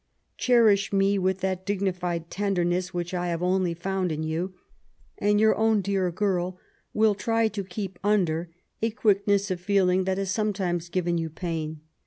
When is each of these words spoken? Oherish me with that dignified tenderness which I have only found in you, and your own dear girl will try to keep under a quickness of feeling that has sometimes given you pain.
Oherish 0.39 0.91
me 0.91 1.19
with 1.19 1.41
that 1.41 1.63
dignified 1.63 2.31
tenderness 2.31 2.91
which 2.91 3.13
I 3.13 3.27
have 3.27 3.43
only 3.43 3.75
found 3.75 4.11
in 4.11 4.23
you, 4.23 4.55
and 5.19 5.39
your 5.39 5.55
own 5.55 5.81
dear 5.81 6.09
girl 6.09 6.57
will 6.91 7.13
try 7.13 7.47
to 7.49 7.63
keep 7.63 7.99
under 8.03 8.49
a 8.81 8.89
quickness 8.89 9.51
of 9.51 9.61
feeling 9.61 10.05
that 10.05 10.17
has 10.17 10.31
sometimes 10.31 10.89
given 10.89 11.19
you 11.19 11.29
pain. 11.29 11.81